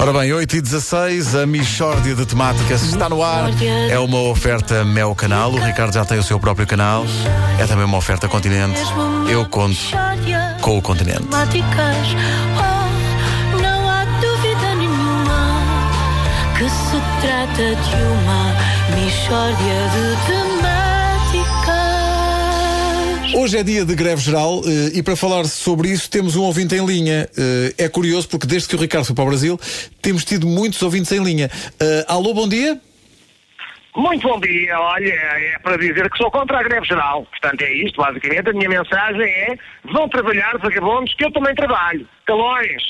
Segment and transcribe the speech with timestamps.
[0.00, 3.50] Ora bem, 8 e 16 a Michórdia de Temáticas está no ar.
[3.90, 5.52] É uma oferta Mel Canal.
[5.52, 7.04] O Ricardo já tem o seu próprio canal.
[7.58, 8.80] É também uma oferta Continente.
[9.30, 9.76] Eu conto
[10.62, 11.28] com o Continente.
[12.56, 15.60] Oh, não há dúvida nenhuma
[16.56, 18.54] que se trata de uma
[18.98, 20.39] Michórdia de temáticas.
[23.34, 26.74] Hoje é dia de greve geral eh, e para falar sobre isso temos um ouvinte
[26.74, 27.28] em linha.
[27.38, 29.58] Eh, É curioso porque desde que o Ricardo foi para o Brasil
[30.02, 31.48] temos tido muitos ouvintes em linha.
[31.78, 32.80] Eh, Alô, bom dia.
[33.96, 34.78] Muito bom dia.
[34.78, 37.26] Olha, é para dizer que sou contra a greve geral.
[37.26, 38.48] Portanto, é isto, basicamente.
[38.48, 39.56] A minha mensagem é:
[39.92, 42.06] vão trabalhar, vagabundos, que eu também trabalho.
[42.26, 42.82] Calões.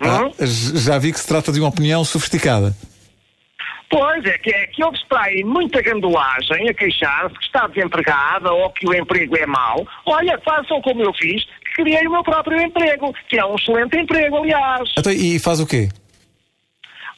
[0.00, 0.32] Ah, Hum?
[0.40, 2.74] já vi que se trata de uma opinião sofisticada.
[3.90, 8.70] Pois é, que é que houve aí muita gandulagem a queixar-se que está desempregada ou
[8.70, 9.86] que o emprego é mau.
[10.06, 13.96] Olha, façam como eu fiz, que criei o meu próprio emprego, que é um excelente
[13.96, 14.92] emprego, aliás.
[14.98, 15.88] Então, e faz o quê?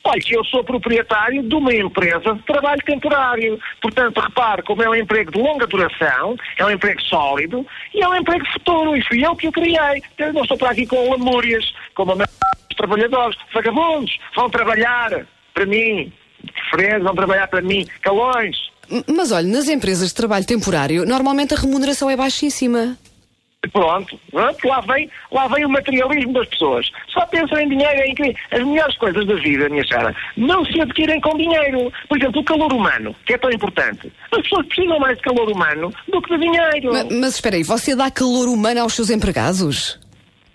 [0.09, 3.59] Olha, que eu sou proprietário de uma empresa de trabalho temporário.
[3.83, 8.09] Portanto, repare como é um emprego de longa duração, é um emprego sólido e é
[8.09, 8.97] um emprego futuro.
[8.97, 10.01] E fui eu que o criei.
[10.17, 12.37] Eu não estou para aqui com lamúrias, como a maioria
[12.69, 13.37] dos trabalhadores.
[13.53, 16.13] Vagabundos, vão trabalhar para mim.
[16.71, 17.87] Fregues, vão trabalhar para mim.
[18.03, 18.57] Calões.
[19.15, 22.97] Mas olha, nas empresas de trabalho temporário, normalmente a remuneração é baixíssima.
[23.73, 26.89] Pronto, pronto, lá vem, lá vem o materialismo das pessoas.
[27.09, 28.35] Só pensam em dinheiro, é incrível.
[28.53, 31.93] As melhores coisas da vida, minha senhora, não se adquirem com dinheiro.
[32.09, 34.13] Por exemplo, o calor humano, que é tão importante.
[34.31, 36.93] As pessoas precisam mais de calor humano do que de dinheiro.
[36.93, 39.99] Ma- Mas espera aí, você dá calor humano aos seus empregados?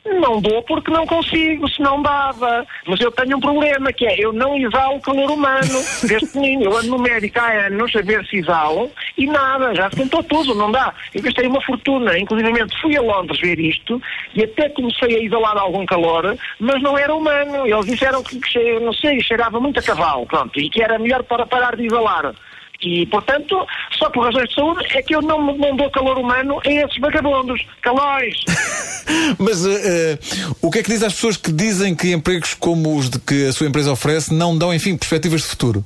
[0.03, 2.65] Não dou porque não consigo, se não dava.
[2.87, 5.83] Mas eu tenho um problema, que é eu não exalo calor humano.
[6.03, 9.89] Desde menino, eu ando no médico há anos a ver se exalo e nada, já
[9.89, 10.93] se tentou tudo, não dá.
[11.13, 14.01] Eu gastei uma fortuna, inclusive fui a Londres ver isto
[14.33, 17.67] e até comecei a exalar algum calor, mas não era humano.
[17.67, 21.23] Eles disseram que, que não sei, cheirava muito a cavalo, pronto, e que era melhor
[21.23, 22.33] para parar de exalar.
[22.81, 26.59] E, portanto, só por razões de saúde é que eu não, não dou calor humano
[26.65, 27.63] a esses vagabundos.
[27.81, 28.43] Calóis!
[29.37, 30.17] Mas eh,
[30.61, 33.47] o que é que diz às pessoas que dizem que empregos como os de que
[33.47, 35.85] a sua empresa oferece não dão, enfim, perspectivas de futuro?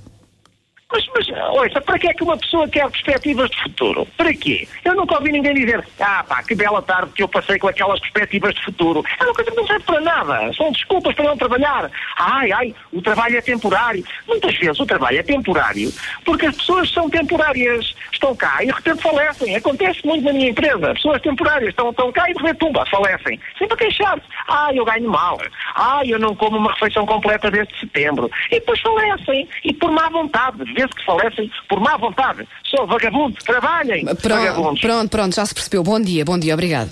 [0.91, 4.07] Mas, mas, ouça, para que é que uma pessoa quer perspectivas de futuro?
[4.17, 4.67] Para quê?
[4.83, 7.99] Eu nunca ouvi ninguém dizer, ah pá, que bela tarde que eu passei com aquelas
[7.99, 9.03] perspectivas de futuro.
[9.19, 10.53] É uma coisa que não serve para nada.
[10.53, 11.89] São desculpas para não trabalhar.
[12.17, 14.03] Ai, ai, o trabalho é temporário.
[14.27, 15.91] Muitas vezes o trabalho é temporário
[16.23, 17.93] porque as pessoas são temporárias.
[18.11, 19.55] Estão cá e de repente falecem.
[19.55, 20.93] Acontece muito na minha empresa.
[20.93, 23.39] Pessoas temporárias estão, estão cá e de repente, pumba, falecem.
[23.57, 24.25] Sempre a queixar-se.
[24.47, 25.37] Ah, eu ganho mal.
[25.75, 28.31] Ah, eu não como uma refeição completa desde setembro.
[28.51, 29.47] E depois falecem.
[29.63, 30.63] E por má vontade.
[30.73, 31.24] Vê-se que falecem
[31.69, 32.47] por má vontade.
[32.65, 33.35] Sou vagabundo.
[33.45, 34.05] Trabalhem.
[34.05, 34.81] Pronto, vagabundos.
[34.81, 35.83] pronto, pronto, já se percebeu.
[35.83, 36.91] Bom dia, bom dia, obrigado.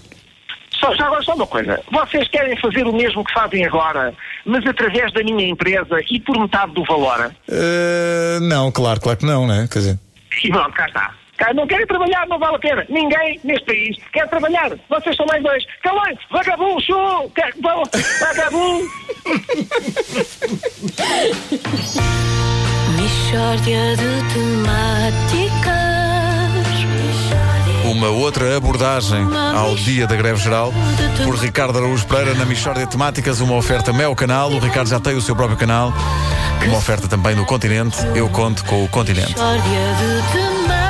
[0.80, 1.80] Só, já agora só uma coisa.
[1.92, 4.14] Vocês querem fazer o mesmo que fazem agora,
[4.46, 7.32] mas através da minha empresa e por metade do valor?
[7.50, 9.68] Eh, não, claro, claro que não, né?
[9.72, 10.00] Quer dizer.
[10.44, 11.14] E pronto, cá está.
[11.38, 12.86] Cá não querem trabalhar, não vale a pena.
[12.90, 14.72] Ninguém neste país quer trabalhar.
[14.90, 15.64] Vocês são mais dois.
[15.82, 17.32] Calões, vagabundo, show,
[18.20, 18.90] vagabundo.
[23.34, 25.74] Michórdia de temáticas.
[27.84, 30.72] Uma outra abordagem ao dia da greve geral
[31.26, 34.52] por Ricardo Araújo Pereira na Michórdia de Temáticas, uma oferta Mel Canal.
[34.52, 35.92] O Ricardo já tem o seu próprio canal.
[36.68, 37.98] Uma oferta também no Continente.
[38.14, 39.32] Eu conto com o Continente.
[39.32, 40.83] Michórdia de temáticas.